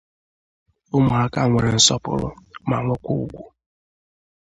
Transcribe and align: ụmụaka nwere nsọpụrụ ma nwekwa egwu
ụmụaka 0.95 1.39
nwere 1.49 1.71
nsọpụrụ 1.77 2.29
ma 2.69 2.77
nwekwa 2.83 3.11
egwu 3.23 3.43